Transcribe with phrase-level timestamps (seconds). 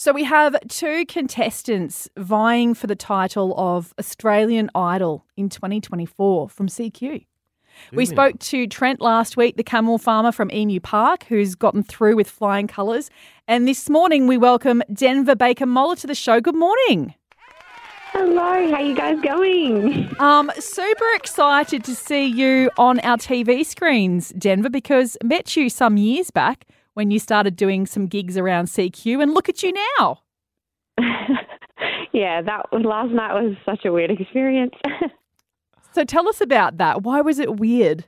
[0.00, 6.68] So we have two contestants vying for the title of Australian Idol in 2024 from
[6.68, 7.26] CQ.
[7.92, 12.14] We spoke to Trent last week, the camel farmer from Emu Park, who's gotten through
[12.14, 13.10] with flying colours.
[13.48, 16.40] And this morning we welcome Denvah Baker-Moller to the show.
[16.40, 17.14] Good morning.
[18.12, 20.14] Hello, how you guys going?
[20.20, 25.96] Um, super excited to see you on our TV screens, Denvah, because met you some
[25.96, 26.66] years back
[26.98, 30.20] when you started doing some gigs around CQ, and look at you now.
[32.12, 34.74] yeah, that was last night was such a weird experience.
[35.92, 37.02] So tell us about that.
[37.02, 38.04] Why was it weird?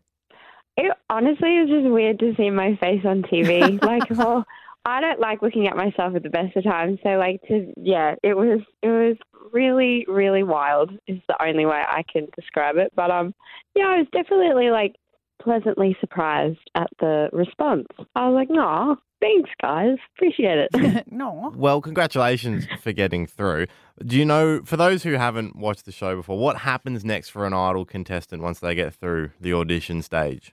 [0.77, 3.83] it honestly is just weird to see my face on TV.
[3.85, 4.45] like, well,
[4.85, 6.99] I don't like looking at myself at the best of times.
[7.03, 9.17] So, like, to yeah, it was it was
[9.53, 10.91] really really wild.
[11.07, 12.93] Is the only way I can describe it.
[12.95, 13.35] But um,
[13.75, 14.95] yeah, I was definitely like
[15.41, 17.87] pleasantly surprised at the response.
[18.15, 21.53] I was like, "No, thanks, guys, appreciate it." no.
[21.57, 23.67] Well, congratulations for getting through.
[24.05, 27.47] Do you know, for those who haven't watched the show before, what happens next for
[27.47, 30.53] an Idol contestant once they get through the audition stage?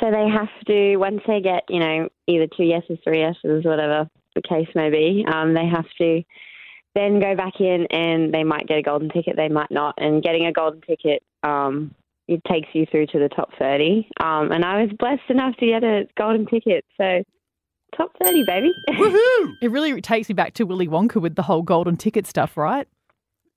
[0.00, 4.08] So they have to once they get you know either two yeses, three yeses, whatever
[4.34, 5.24] the case may be.
[5.26, 6.22] Um, they have to
[6.94, 9.94] then go back in and they might get a golden ticket, they might not.
[9.98, 11.94] And getting a golden ticket, um,
[12.28, 14.08] it takes you through to the top thirty.
[14.20, 17.22] Um, and I was blessed enough to get a golden ticket, so
[17.96, 18.72] top thirty, baby.
[18.90, 19.52] Woohoo!
[19.62, 22.86] It really takes me back to Willy Wonka with the whole golden ticket stuff, right?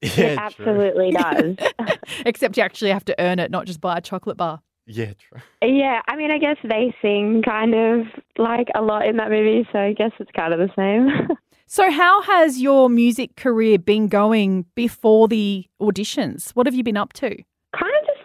[0.01, 0.65] it Yeah, true.
[0.65, 1.55] absolutely does.
[2.25, 4.61] Except you actually have to earn it, not just buy a chocolate bar.
[4.91, 5.39] Yeah, true.
[5.61, 8.07] yeah, I mean, I guess they sing kind of
[8.39, 11.27] like a lot in that movie, so I guess it's kind of the same.
[11.71, 16.49] So, how has your music career been going before the auditions?
[16.55, 17.35] What have you been up to?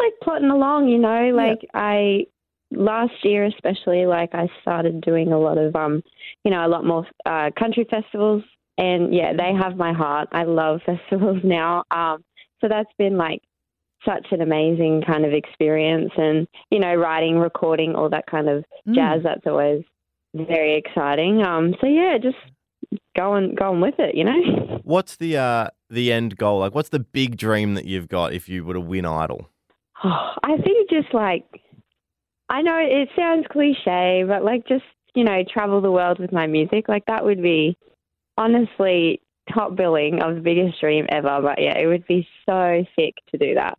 [0.04, 1.30] Kind of just like plodding along, you know.
[1.34, 2.26] Like I
[2.70, 6.02] last year, especially, like I started doing a lot of um,
[6.44, 8.42] you know, a lot more uh, country festivals,
[8.78, 10.28] and yeah, they have my heart.
[10.32, 11.84] I love festivals now.
[11.90, 12.24] Um,
[12.60, 13.40] so that's been like
[14.04, 18.64] such an amazing kind of experience, and you know, writing, recording, all that kind of
[18.86, 18.94] Mm.
[18.94, 19.22] jazz.
[19.22, 19.82] That's always
[20.34, 21.42] very exciting.
[21.42, 22.36] Um, so yeah, just
[23.16, 24.80] going going with it, you know.
[24.84, 26.58] What's the uh the end goal?
[26.58, 29.48] Like, what's the big dream that you've got if you were to win Idol?
[30.02, 31.44] I think just like
[32.48, 34.84] I know it sounds cliche, but like just
[35.14, 37.76] you know travel the world with my music, like that would be
[38.36, 39.20] honestly
[39.52, 41.40] top billing of the biggest dream ever.
[41.42, 43.78] But yeah, it would be so sick to do that.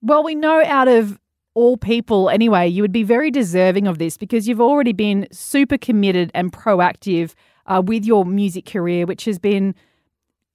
[0.00, 1.18] Well, we know out of
[1.54, 5.78] all people anyway, you would be very deserving of this because you've already been super
[5.78, 7.34] committed and proactive
[7.66, 9.74] uh, with your music career, which has been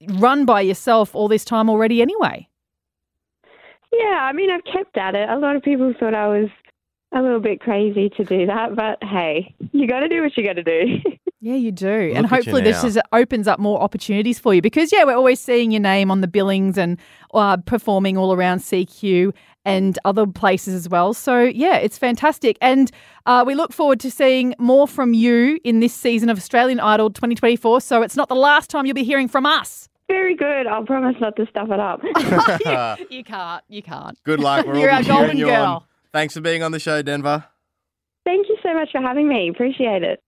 [0.08, 2.48] run by yourself all this time already anyway.
[3.92, 5.28] Yeah, I mean I've kept at it.
[5.28, 6.48] A lot of people thought I was
[7.14, 10.44] a little bit crazy to do that, but hey, you got to do what you
[10.44, 10.98] got to do.
[11.40, 11.86] Yeah, you do.
[11.86, 12.88] and Look at you hopefully this now.
[12.88, 16.20] is, opens up more opportunities for you because, yeah, we're always seeing your name on
[16.20, 16.98] the billings and
[17.32, 19.32] uh, performing all around CQ
[19.64, 21.14] and other places as well.
[21.14, 22.58] So, yeah, it's fantastic.
[22.60, 22.90] And
[23.26, 27.08] uh, we look forward to seeing more from you in this season of Australian Idol
[27.10, 27.82] 2024.
[27.82, 29.88] So it's not the last time you'll be hearing from us.
[30.08, 30.66] Very good.
[30.66, 32.00] I'll promise not to stuff it up.
[33.10, 33.62] you can't.
[33.68, 34.18] You can't.
[34.24, 34.66] Good luck.
[34.66, 35.64] We're You're all our cheering golden you girl.
[35.64, 35.82] on.
[36.12, 37.44] Thanks for being on the show, Denvah.
[38.24, 39.48] Thank you so much for having me.
[39.50, 40.22] Appreciate it.